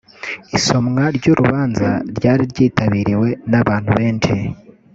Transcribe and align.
Isomwa 0.57 1.03
ry’urubanza 1.17 1.87
ryari 2.17 2.43
ryitabiriwe 2.51 3.29
n’abantu 3.51 3.91
benshi 3.99 4.35